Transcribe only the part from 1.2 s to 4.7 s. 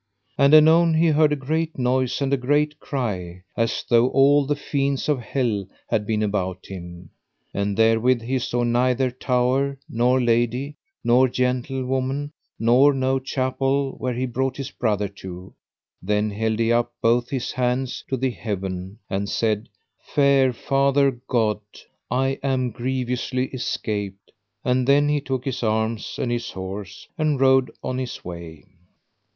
a great noise and a great cry, as though all the